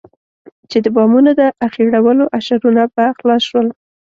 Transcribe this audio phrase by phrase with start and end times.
[0.69, 3.67] چې د بامونو د اخېړولو اشرونه به خلاص شول.